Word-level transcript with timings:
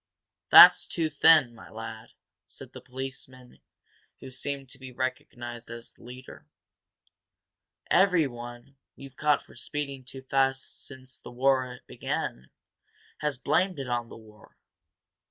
"That's 0.49 0.87
too 0.87 1.11
thin, 1.11 1.53
my 1.53 1.69
lad," 1.69 2.13
said 2.47 2.73
the 2.73 2.81
policeman 2.81 3.61
who 4.19 4.31
seemed 4.31 4.67
to 4.69 4.79
be 4.79 4.91
recognized 4.91 5.69
as 5.69 5.93
the 5.93 6.01
leader. 6.01 6.47
"Everyone, 7.91 8.77
we've 8.95 9.15
caught 9.15 9.45
for 9.45 9.55
speeding 9.55 10.03
too 10.03 10.23
fast 10.23 10.87
since 10.87 11.19
the 11.19 11.29
war 11.29 11.81
began 11.85 12.49
has 13.19 13.37
blamed 13.37 13.77
it 13.77 13.87
on 13.89 14.09
the 14.09 14.17
war. 14.17 14.57